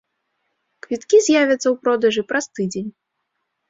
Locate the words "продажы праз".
1.87-2.45